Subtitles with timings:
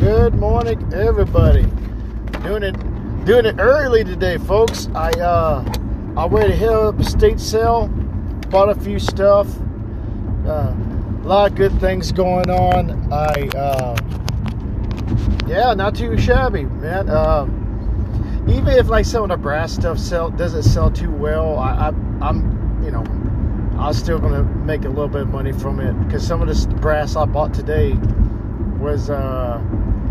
[0.00, 1.64] Good morning, everybody.
[2.44, 4.86] Doing it, doing it early today, folks.
[4.94, 5.64] I uh,
[6.16, 7.88] I went to hit up state sale,
[8.48, 9.48] bought a few stuff.
[10.46, 13.12] Uh, a lot of good things going on.
[13.12, 13.96] I uh,
[15.48, 17.08] yeah, not too shabby, man.
[17.08, 17.46] Uh,
[18.48, 21.88] even if like some of the brass stuff sell doesn't sell too well, I, I
[22.20, 23.02] I'm you know
[23.80, 26.66] I'm still gonna make a little bit of money from it because some of this
[26.66, 27.98] brass I bought today
[28.78, 29.62] was uh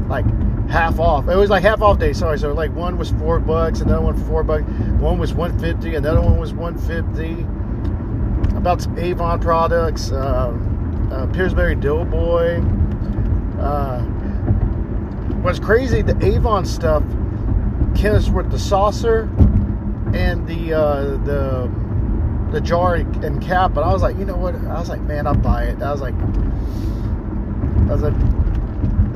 [0.08, 0.26] like
[0.70, 1.28] half off.
[1.28, 2.14] It was like half off day.
[2.14, 4.64] Sorry, so like one was four bucks, another one four bucks,
[5.00, 7.46] one was one fifty, another one was one fifty.
[8.56, 10.52] About some Avon products, uh,
[11.12, 12.60] uh, Pillsbury Doughboy.
[13.60, 14.02] Uh,
[15.42, 17.04] what's crazy, the Avon stuff
[17.96, 19.24] came with the saucer
[20.14, 21.72] and the uh, the
[22.52, 24.56] the jar and cap, but I was like, you know what?
[24.56, 25.82] I was like, man, I'll buy it.
[25.82, 28.37] I was like, I was like,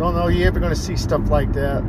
[0.01, 1.83] don't know you ever going to see stuff like that.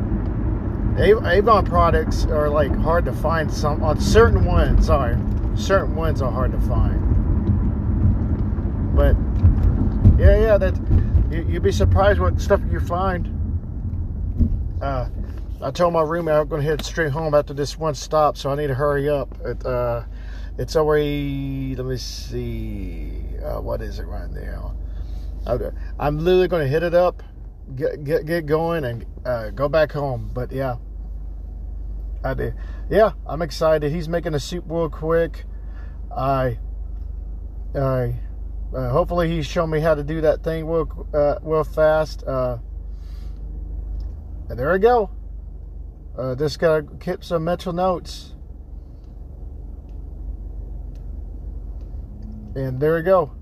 [0.98, 3.50] Avon products are like hard to find.
[3.50, 5.16] Some on certain ones, sorry,
[5.56, 7.00] certain ones are hard to find.
[8.94, 9.16] But
[10.20, 10.76] yeah, yeah, that
[11.30, 13.30] you, you'd be surprised what stuff you find.
[14.82, 15.08] Uh,
[15.62, 18.50] I told my roommate I'm going to head straight home after this one stop, so
[18.50, 19.34] I need to hurry up.
[19.42, 20.02] It, uh,
[20.58, 24.74] it's already, let me see, uh, what is it right now?
[25.46, 27.22] Okay, I'm literally going to hit it up,
[27.76, 30.30] get get, get going, and uh, go back home.
[30.32, 30.76] But yeah,
[32.24, 32.54] I did.
[32.90, 33.92] Yeah, I'm excited.
[33.92, 35.44] He's making a soup real quick.
[36.14, 36.58] I,
[37.74, 38.14] I,
[38.74, 42.22] uh, hopefully he's shown me how to do that thing real, uh, real fast.
[42.24, 42.58] Uh,
[44.50, 45.10] and there we go.
[46.18, 48.32] Uh, just gotta keep some mental notes.
[52.54, 53.32] and there we go.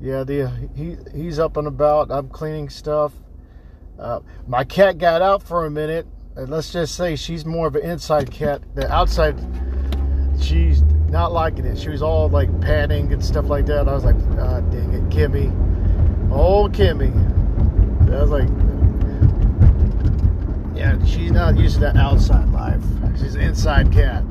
[0.00, 2.10] Yeah, the he he's up and about.
[2.10, 3.12] I'm cleaning stuff.
[3.98, 6.06] Uh, my cat got out for a minute.
[6.34, 8.62] And let's just say she's more of an inside cat.
[8.74, 9.38] The outside,
[10.40, 11.78] she's not liking it.
[11.78, 13.86] She was all like panting and stuff like that.
[13.86, 15.50] I was like, ah, dang it, Kimmy.
[16.32, 17.12] Oh, Kimmy.
[18.10, 18.48] I was like,
[20.76, 22.82] yeah, she's not used to that outside life.
[23.18, 24.24] She's an inside cat.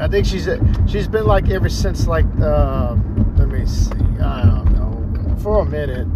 [0.00, 0.48] I think she's
[0.86, 2.94] she's been like ever since like uh,
[3.36, 3.90] let me see
[4.20, 6.06] I don't know for a minute.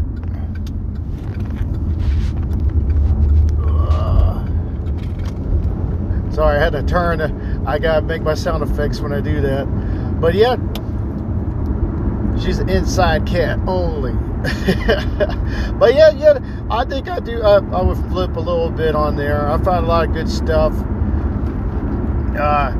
[3.67, 4.45] Uh,
[6.33, 7.21] sorry, I had to turn.
[7.67, 9.67] I gotta make my sound effects when I do that.
[10.21, 10.57] But yeah,
[12.43, 14.13] she's an inside cat only.
[15.79, 16.39] but yeah, yeah,
[16.71, 17.43] I think I do.
[17.43, 19.49] I, I would flip a little bit on there.
[19.49, 20.73] I found a lot of good stuff.
[22.37, 22.73] Uh,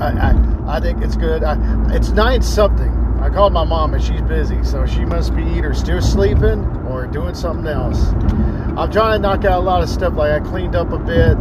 [0.00, 1.42] I, I, I think it's good.
[1.42, 1.56] I,
[1.94, 2.90] it's nine something.
[3.20, 7.06] I called my mom and she's busy, so she must be either still sleeping or
[7.06, 8.08] doing something else.
[8.76, 10.14] I'm trying to knock out a lot of stuff.
[10.14, 11.36] Like I cleaned up a bit,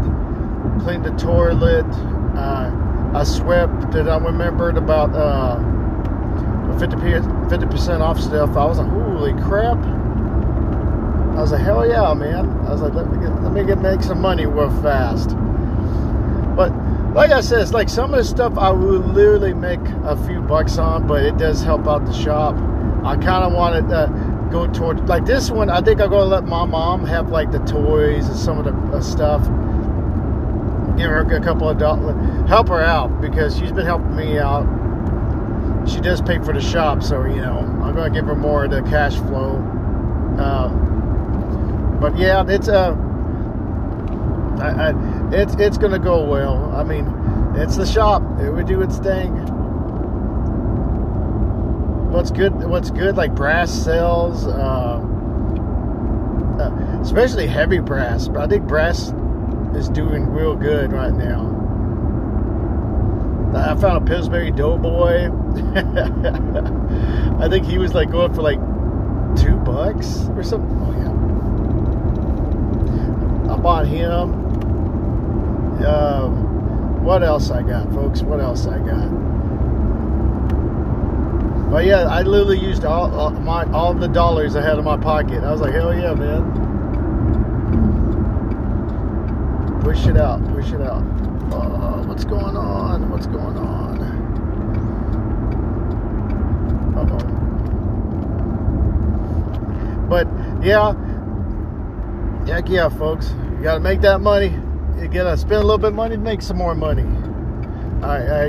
[0.82, 1.86] cleaned the toilet.
[2.36, 2.72] Uh,
[3.14, 3.92] I swept.
[3.92, 5.60] Did I remembered about uh,
[6.80, 8.56] 50 percent off stuff?
[8.58, 9.78] I was like, holy crap!
[11.36, 12.50] I was like, hell yeah, man!
[12.66, 15.30] I was like, let me get, let me get make some money real fast.
[16.56, 16.72] But
[17.14, 20.42] like I said, it's like some of the stuff I would literally make a few
[20.42, 22.56] bucks on, but it does help out the shop.
[23.06, 25.70] I kind of wanted to go toward like this one.
[25.70, 28.98] I think I'm gonna let my mom have like the toys and some of the
[28.98, 29.46] uh, stuff.
[30.98, 32.16] Give her a couple of dollars,
[32.48, 34.66] help her out because she's been helping me out.
[35.88, 38.72] She does pay for the shop, so you know I'm gonna give her more of
[38.72, 39.58] the cash flow.
[40.40, 40.70] Uh,
[42.00, 42.68] but yeah, it's.
[42.68, 42.96] Uh,
[44.60, 44.94] I, I,
[45.34, 46.72] it's it's gonna go well.
[46.74, 47.06] I mean,
[47.56, 48.24] it's the shop.
[48.40, 49.34] It would do its thing.
[52.12, 52.54] What's good?
[52.54, 53.18] What's good?
[53.18, 55.02] Like brass sales, uh,
[56.60, 58.30] uh, especially heavy brass.
[58.30, 59.14] But I think brass
[59.76, 61.52] is doing real good right now.
[63.56, 65.30] I found a Pillsbury Doughboy.
[67.40, 68.60] I think he was like going for like
[69.38, 70.78] two bucks or something.
[70.82, 70.92] Oh
[73.48, 73.54] yeah.
[73.54, 74.44] I bought him.
[75.86, 78.22] Um, what else I got, folks?
[78.24, 79.10] What else I got?
[81.70, 84.98] But yeah, I literally used all, all my all the dollars I had in my
[84.98, 85.44] pocket.
[85.44, 86.65] I was like, hell yeah, man!
[89.86, 91.04] Push it out, push it out.
[91.54, 93.10] Uh, what's going on?
[93.12, 94.02] What's going on?
[96.98, 97.20] Uh oh.
[100.10, 100.28] But
[100.66, 100.94] yeah,
[102.48, 104.54] heck yeah, folks, you gotta make that money
[105.00, 107.04] you gotta spend a little bit of money to make some more money.
[108.02, 108.48] I, I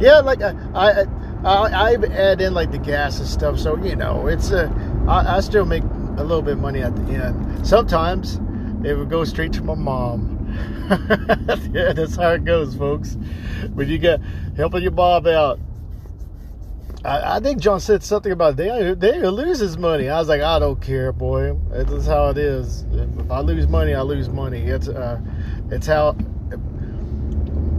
[0.00, 1.04] yeah, like I, I,
[1.44, 4.72] I, I add in like the gas and stuff, so you know, it's a,
[5.08, 7.66] I, I still make a little bit of money at the end.
[7.66, 8.36] Sometimes,
[8.84, 10.37] it would go straight to my mom.
[11.72, 13.16] yeah, that's how it goes, folks.
[13.74, 14.20] When you get
[14.56, 15.60] helping your mom out.
[17.04, 20.08] I, I think John said something about they they lose his money.
[20.08, 21.56] I was like, I don't care, boy.
[21.70, 22.84] That's how it is.
[22.92, 24.62] If I lose money, I lose money.
[24.62, 25.20] It's uh,
[25.70, 26.16] it's how.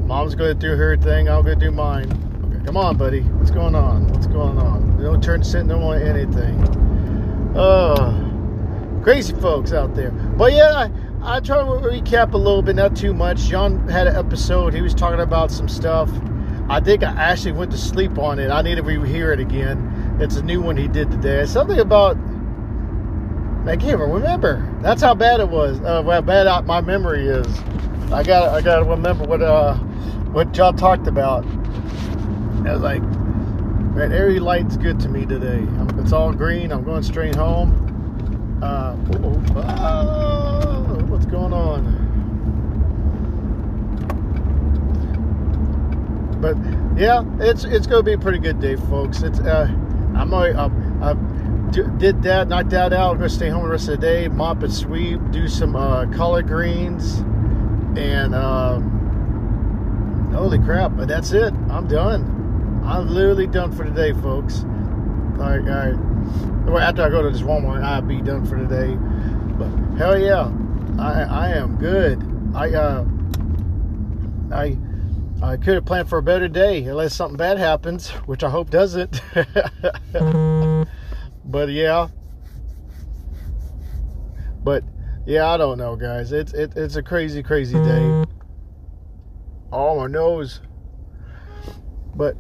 [0.05, 1.29] Mom's gonna do her thing.
[1.29, 2.11] I'm gonna do mine.
[2.45, 3.21] Okay, come on, buddy.
[3.21, 4.07] What's going on?
[4.07, 5.01] What's going on?
[5.01, 5.67] Don't turn sit.
[5.67, 6.63] Don't want anything.
[7.55, 10.11] Oh, crazy folks out there.
[10.11, 10.89] But yeah.
[11.21, 13.39] I try to recap a little bit, not too much.
[13.39, 14.73] John had an episode.
[14.73, 16.09] He was talking about some stuff
[16.69, 18.51] I think I actually went to sleep on it.
[18.51, 20.17] I need to rehear it again.
[20.21, 21.39] It's a new one he did today.
[21.39, 22.15] It's something about.
[23.65, 24.71] I can't remember.
[24.81, 25.79] That's how bad it was.
[25.81, 27.47] Uh, how bad my memory is.
[28.11, 28.49] I got.
[28.49, 29.73] I got to remember what uh,
[30.31, 31.43] what John talked about.
[32.67, 35.65] I was like, man, every light's good to me today.
[35.97, 36.71] It's all green.
[36.71, 38.59] I'm going straight home.
[38.61, 40.58] Uh, oh, what's
[41.29, 42.07] going on?
[46.41, 46.55] But
[46.99, 49.21] yeah, it's it's gonna be a pretty good day, folks.
[49.21, 49.67] It's uh,
[50.15, 50.69] I'm I,
[51.01, 51.13] I
[51.71, 53.11] did that, knocked that out.
[53.11, 56.05] I'm gonna stay home the rest of the day, mop and sweep, do some uh,
[56.07, 57.19] collard greens,
[57.97, 58.79] and uh,
[60.35, 60.95] holy crap!
[60.95, 61.53] But that's it.
[61.69, 62.81] I'm done.
[62.85, 64.63] I'm literally done for today, folks.
[64.63, 66.65] All right, all right.
[66.65, 68.95] Well, after I go to this Walmart, I'll be done for today.
[69.57, 70.51] But hell yeah,
[70.97, 72.23] I I am good.
[72.55, 73.05] I uh
[74.51, 74.77] I
[75.41, 78.69] I could have planned for a better day unless something bad happens, which I hope
[78.69, 79.21] doesn't.
[81.45, 82.07] but yeah.
[84.63, 84.83] But
[85.25, 86.31] yeah, I don't know, guys.
[86.31, 88.25] It's it, it's a crazy, crazy day.
[89.71, 90.61] Oh, my nose.
[92.15, 92.35] But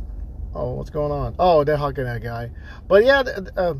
[0.53, 1.35] oh, what's going on?
[1.39, 2.51] Oh, they're hugging that guy.
[2.87, 3.23] But yeah,
[3.55, 3.75] uh,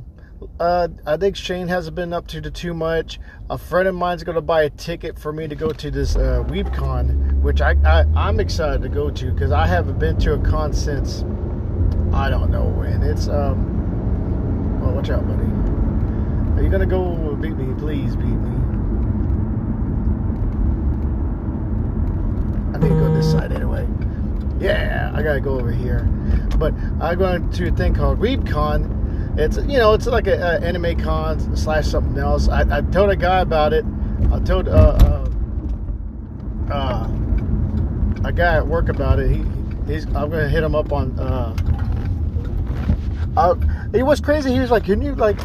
[0.59, 3.19] uh, I think Shane hasn't been up to too much.
[3.49, 6.15] A friend of mine's going to buy a ticket for me to go to this
[6.15, 10.33] uh, WeebCon, which I, I am excited to go to because I haven't been to
[10.33, 11.23] a con since
[12.13, 13.03] I don't know when.
[13.03, 14.81] It's um.
[14.81, 15.43] Well, watch out, buddy.
[16.59, 17.73] Are you gonna go beat me?
[17.77, 18.55] Please beat me.
[22.73, 23.87] I need to go this side anyway.
[24.59, 26.03] Yeah, I gotta go over here.
[26.57, 28.98] But I'm going to a thing called WeebCon
[29.37, 32.49] it's you know it's like an anime con slash something else.
[32.49, 33.85] I, I told a guy about it.
[34.31, 35.29] I told uh, uh,
[36.73, 37.09] uh,
[38.25, 39.31] a guy at work about it.
[39.31, 39.43] He
[39.87, 41.17] he's I'm gonna hit him up on.
[41.19, 41.55] Uh,
[43.37, 43.55] uh,
[43.93, 44.51] he was crazy.
[44.51, 45.39] He was like, "Can you like,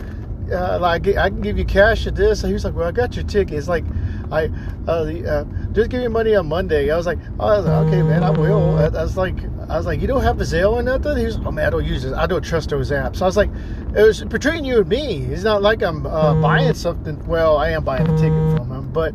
[0.51, 2.93] uh, like I can give you cash at this?" And he was like, "Well, I
[2.93, 3.85] got your ticket." It's like,
[4.33, 4.51] I
[4.89, 6.91] uh, the, uh, just give me money on Monday.
[6.91, 9.37] I was like, "Oh, I was like, okay, man, I will." I, I was like,
[9.69, 11.71] I was like, "You don't have a Zelle or nothing?" He was, "Oh man, I
[11.71, 12.13] don't use this.
[12.13, 13.51] I don't trust those apps." So I was like,
[13.97, 15.25] "It was between you and me.
[15.25, 16.43] It's not like I'm uh, mm-hmm.
[16.43, 17.25] buying something.
[17.27, 19.15] Well, I am buying a ticket from him, but."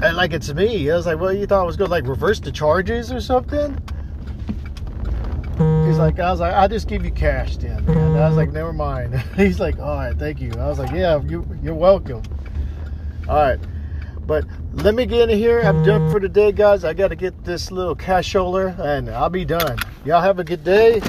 [0.00, 0.88] And like it's me.
[0.92, 3.20] I was like, well, you thought I was going to like reverse the charges or
[3.20, 3.76] something?
[5.58, 5.98] He's mm-hmm.
[5.98, 7.78] like, I was like, I'll just give you cash then.
[7.88, 9.18] And I was like, never mind.
[9.36, 10.52] He's like, all right, thank you.
[10.52, 12.22] I was like, yeah, you, you're welcome.
[13.28, 13.58] All right.
[14.28, 14.44] But
[14.74, 15.60] let me get in here.
[15.62, 16.84] I'm done for today, guys.
[16.84, 19.78] I got to get this little cashola and I'll be done.
[20.04, 21.00] Y'all have a good day.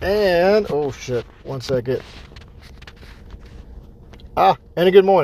[0.00, 2.02] And, oh shit, one second.
[4.36, 5.20] Ah, and a good morning.